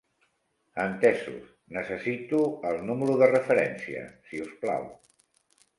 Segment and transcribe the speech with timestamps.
[0.83, 4.91] Entesos, necessito el número de referència, si us plau.